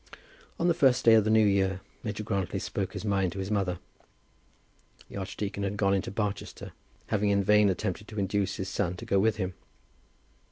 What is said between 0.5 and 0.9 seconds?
On the